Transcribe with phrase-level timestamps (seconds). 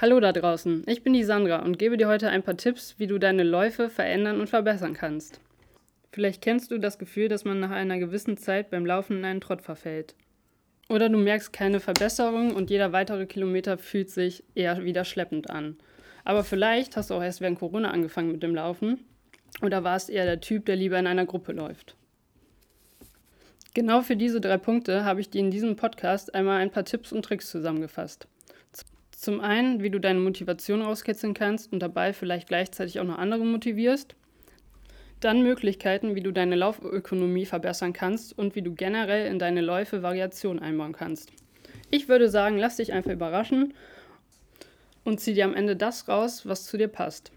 [0.00, 3.06] Hallo da draußen, ich bin die Sandra und gebe dir heute ein paar Tipps, wie
[3.06, 5.42] du deine Läufe verändern und verbessern kannst.
[6.10, 9.42] Vielleicht kennst du das Gefühl, dass man nach einer gewissen Zeit beim Laufen in einen
[9.42, 10.14] Trott verfällt.
[10.88, 15.76] Oder du merkst keine Verbesserung und jeder weitere Kilometer fühlt sich eher wieder schleppend an.
[16.24, 19.04] Aber vielleicht hast du auch erst während Corona angefangen mit dem Laufen
[19.60, 21.94] oder warst eher der Typ, der lieber in einer Gruppe läuft.
[23.74, 27.12] Genau für diese drei Punkte habe ich dir in diesem Podcast einmal ein paar Tipps
[27.12, 28.28] und Tricks zusammengefasst.
[29.20, 33.44] Zum einen, wie du deine Motivation rauskitzeln kannst und dabei vielleicht gleichzeitig auch noch andere
[33.44, 34.14] motivierst.
[35.20, 40.02] Dann Möglichkeiten, wie du deine Laufökonomie verbessern kannst und wie du generell in deine Läufe
[40.02, 41.32] Variationen einbauen kannst.
[41.90, 43.74] Ich würde sagen, lass dich einfach überraschen
[45.04, 47.30] und zieh dir am Ende das raus, was zu dir passt.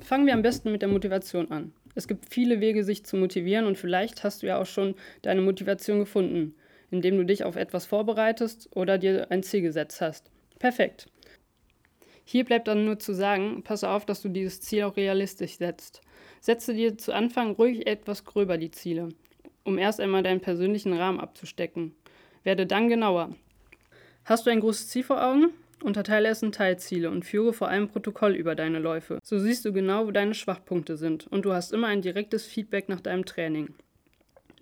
[0.00, 1.72] Fangen wir am besten mit der Motivation an.
[1.94, 5.42] Es gibt viele Wege, sich zu motivieren und vielleicht hast du ja auch schon deine
[5.42, 6.56] Motivation gefunden,
[6.90, 10.32] indem du dich auf etwas vorbereitest oder dir ein Ziel gesetzt hast.
[10.58, 11.06] Perfekt.
[12.30, 16.02] Hier bleibt dann nur zu sagen, pass auf, dass du dieses Ziel auch realistisch setzt.
[16.42, 19.08] Setze dir zu Anfang ruhig etwas gröber die Ziele,
[19.64, 21.94] um erst einmal deinen persönlichen Rahmen abzustecken.
[22.44, 23.34] Werde dann genauer.
[24.26, 25.54] Hast du ein großes Ziel vor Augen?
[25.82, 29.20] Unterteile es in Teilziele und führe vor allem Protokoll über deine Läufe.
[29.22, 32.90] So siehst du genau, wo deine Schwachpunkte sind und du hast immer ein direktes Feedback
[32.90, 33.74] nach deinem Training.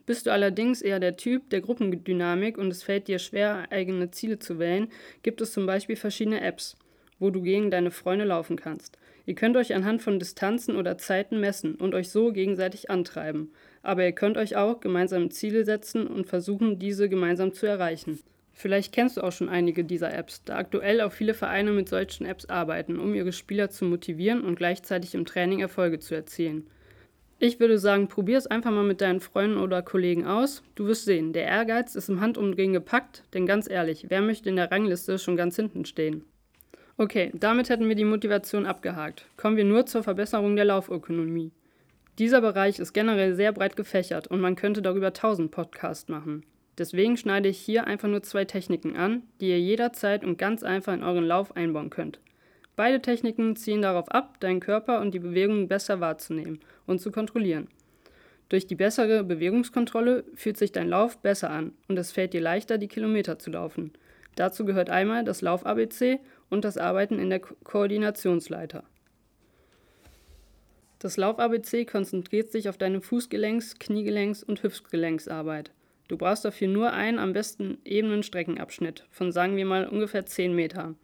[0.07, 4.39] Bist du allerdings eher der Typ der Gruppendynamik und es fällt dir schwer, eigene Ziele
[4.39, 4.87] zu wählen,
[5.25, 6.77] gibt es zum Beispiel verschiedene Apps
[7.19, 8.99] wo du gegen deine Freunde laufen kannst.
[9.27, 13.53] Ihr könnt euch anhand von Distanzen oder Zeiten messen und euch so gegenseitig antreiben.
[13.83, 18.21] Aber ihr könnt euch auch gemeinsam Ziele setzen und versuchen, diese gemeinsam zu erreichen.
[18.53, 22.25] Vielleicht kennst du auch schon einige dieser Apps, da aktuell auch viele Vereine mit solchen
[22.25, 26.67] Apps arbeiten, um ihre Spieler zu motivieren und gleichzeitig im Training Erfolge zu erzielen.
[27.39, 30.63] Ich würde sagen, probier es einfach mal mit deinen Freunden oder Kollegen aus.
[30.75, 34.57] Du wirst sehen, der Ehrgeiz ist im Handumdrehen gepackt, denn ganz ehrlich, wer möchte in
[34.57, 36.25] der Rangliste schon ganz hinten stehen?
[36.99, 39.27] Okay, damit hätten wir die Motivation abgehakt.
[39.37, 41.53] Kommen wir nur zur Verbesserung der Laufökonomie.
[42.19, 46.47] Dieser Bereich ist generell sehr breit gefächert und man könnte darüber tausend Podcasts machen.
[46.79, 50.95] Deswegen schneide ich hier einfach nur zwei Techniken an, die ihr jederzeit und ganz einfach
[50.95, 52.19] in euren Lauf einbauen könnt.
[52.77, 57.69] Beide Techniken zielen darauf ab, deinen Körper und die Bewegungen besser wahrzunehmen und zu kontrollieren.
[58.49, 62.79] Durch die bessere Bewegungskontrolle fühlt sich dein Lauf besser an und es fällt dir leichter,
[62.79, 63.93] die Kilometer zu laufen.
[64.37, 66.21] Dazu gehört einmal das Lauf-ABC
[66.51, 68.85] und das Arbeiten in der Ko Koordinationsleiter.
[70.99, 75.71] Das Lauf-ABC konzentriert sich auf deine Fußgelenks-, Kniegelenks- und Hüftgelenksarbeit.
[76.09, 80.55] Du brauchst dafür nur einen am besten ebenen Streckenabschnitt von sagen wir mal ungefähr 10
[80.55, 80.95] Meter.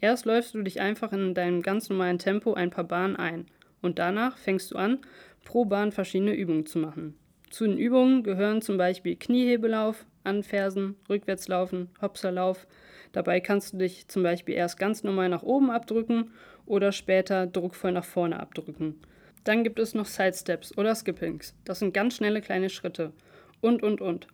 [0.00, 3.46] Erst läufst du dich einfach in deinem ganz normalen Tempo ein paar Bahnen ein
[3.82, 4.98] und danach fängst du an,
[5.44, 7.14] pro Bahn verschiedene Übungen zu machen.
[7.50, 12.66] Zu den Übungen gehören zum Beispiel Kniehebelauf, Anfersen, Rückwärtslaufen, Hopserlauf,
[13.16, 16.32] Dabei kannst du dich zum Beispiel erst ganz normal nach oben abdrücken
[16.66, 19.00] oder später druckvoll nach vorne abdrücken.
[19.42, 21.54] Dann gibt es noch Sidesteps oder Skippings.
[21.64, 23.14] Das sind ganz schnelle kleine Schritte.
[23.62, 24.26] Und, und, und.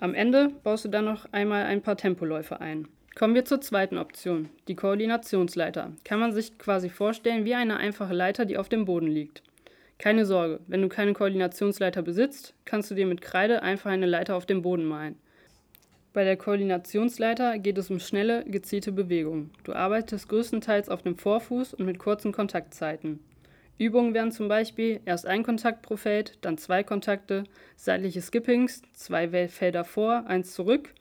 [0.00, 2.88] Am Ende baust du dann noch einmal ein paar Tempoläufe ein.
[3.14, 5.92] Kommen wir zur zweiten Option, die Koordinationsleiter.
[6.02, 9.42] Kann man sich quasi vorstellen wie eine einfache Leiter, die auf dem Boden liegt.
[9.98, 14.36] Keine Sorge, wenn du keine Koordinationsleiter besitzt, kannst du dir mit Kreide einfach eine Leiter
[14.36, 15.18] auf dem Boden malen.
[16.12, 19.50] Bei der Koordinationsleiter geht es um schnelle, gezielte Bewegungen.
[19.64, 23.20] Du arbeitest größtenteils auf dem Vorfuß und mit kurzen Kontaktzeiten.
[23.78, 27.44] Übungen wären zum Beispiel erst ein Kontakt pro Feld, dann zwei Kontakte,
[27.76, 30.92] seitliche Skippings, zwei Felder vor, eins zurück,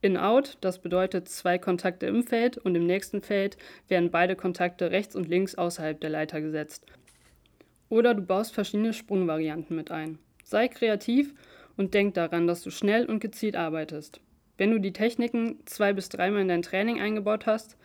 [0.00, 3.58] In-Out, das bedeutet zwei Kontakte im Feld und im nächsten Feld
[3.88, 6.86] werden beide Kontakte rechts und links außerhalb der Leiter gesetzt.
[7.88, 10.18] Oder du baust verschiedene Sprungvarianten mit ein.
[10.44, 11.34] Sei kreativ
[11.76, 14.20] und denk daran, dass du schnell und gezielt arbeitest.
[14.58, 17.76] Wenn du die Techniken zwei bis dreimal in dein Training eingebaut hast,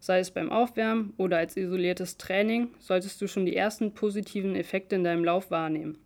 [0.00, 4.96] sei es beim Aufwärmen oder als isoliertes Training, solltest du schon die ersten positiven Effekte
[4.96, 5.98] in deinem Lauf wahrnehmen.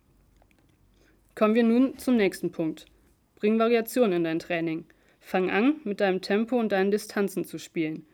[1.35, 2.85] Kommen wir nun zum nächsten Punkt.
[3.35, 4.85] Bring Variation in dein Training.
[5.21, 8.05] Fang an, mit deinem Tempo und deinen Distanzen zu spielen.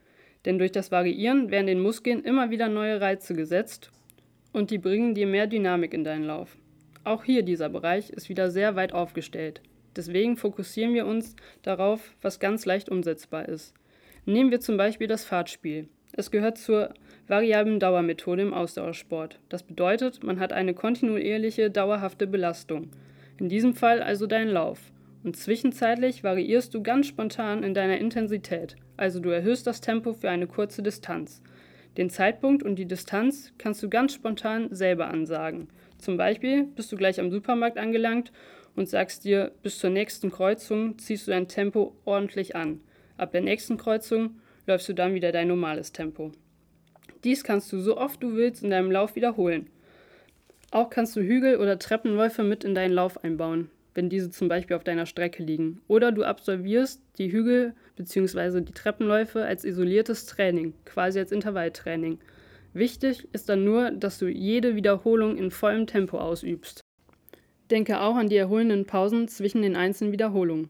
[0.46, 3.92] Denn durch das Variieren werden den Muskeln immer wieder neue Reize gesetzt
[4.54, 6.58] und die bringen dir mehr Dynamik in deinen Lauf.
[7.04, 9.62] Auch hier dieser Bereich ist wieder sehr weit aufgestellt.
[9.96, 13.74] Deswegen fokussieren wir uns darauf, was ganz leicht umsetzbar ist.
[14.26, 15.88] Nehmen wir zum Beispiel das Fahrtspiel.
[16.14, 16.94] Es gehört zur
[17.28, 19.40] variablen Dauermethode im Ausdauersport.
[19.50, 22.90] Das bedeutet, man hat eine kontinuierliche, dauerhafte Belastung.
[23.38, 24.80] In diesem Fall also dein Lauf.
[25.24, 30.30] Und zwischenzeitlich variierst du ganz spontan in deiner Intensität, also du erhöhst das Tempo für
[30.30, 31.42] eine kurze Distanz.
[31.98, 35.70] Den Zeitpunkt und die Distanz kannst du ganz spontan selber ansagen.
[35.98, 38.32] Zum Beispiel bist du gleich am Supermarkt angelangt
[38.76, 42.82] und sagst dir, bis zur nächsten Kreuzung ziehst du dein Tempo ordentlich an.
[43.18, 46.32] Ab der nächsten Kreuzung läufst du dann wieder dein normales Tempo.
[47.24, 49.70] Dies kannst du so oft du willst in deinem Lauf wiederholen.
[50.72, 54.76] Auch kannst du Hügel oder Treppenläufe mit in deinen Lauf einbauen, wenn diese zum Beispiel
[54.76, 55.82] auf deiner Strecke liegen.
[55.88, 58.62] Oder du absolvierst die Hügel bzw.
[58.62, 62.20] die Treppenläufe als isoliertes Training, quasi als Intervalltraining.
[62.74, 66.82] Wichtig ist dann nur, dass du jede Wiederholung in vollem Tempo ausübst.
[67.72, 70.70] Denke auch an die erholenden Pausen zwischen den einzelnen Wiederholungen.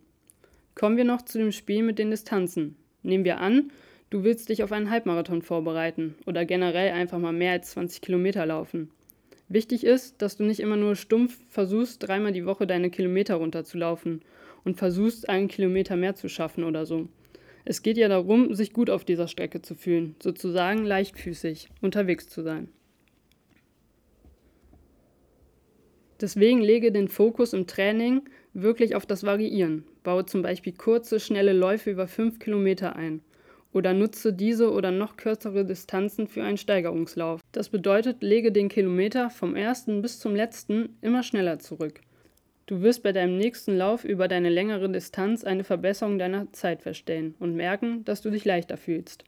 [0.75, 2.78] Kommen wir noch zu dem Spiel mit den Distanzen.
[3.01, 3.71] Nehmen wir an,
[4.12, 8.45] du willst dich auf einen Halbmarathon vorbereiten oder generell einfach mal mehr als 20 Kilometer
[8.45, 8.92] laufen.
[9.47, 14.21] Wichtig ist, dass du nicht immer nur stumpf versuchst, dreimal die Woche deine Kilometer runterzulaufen
[14.63, 17.07] und versuchst, einen Kilometer mehr zu schaffen oder so.
[17.63, 22.42] Es geht ja darum, sich gut auf dieser Strecke zu fühlen, sozusagen leichtfüßig unterwegs zu
[22.42, 22.69] sein.
[26.21, 28.21] Deswegen lege den Fokus im Training
[28.53, 29.83] wirklich auf das Variieren.
[30.03, 33.21] Baue zum Beispiel kurze, schnelle Läufe über 5 Kilometer ein.
[33.75, 37.42] Oder nutze diese oder noch kürzere Distanzen für einen Steigerungslauf.
[37.51, 42.00] Das bedeutet, lege den Kilometer vom ersten bis zum letzten immer schneller zurück.
[42.68, 47.36] Du wirst bei deinem nächsten Lauf über deine längere Distanz eine Verbesserung deiner Zeit feststellen
[47.38, 49.25] und merken, dass du dich leichter fühlst.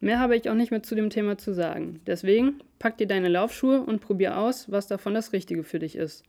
[0.00, 2.00] Mehr habe ich auch nicht mehr zu dem Thema zu sagen.
[2.04, 6.24] Deswegen pack dir deine Laufschuhe und probier aus, was davon das Richtige für dich ist.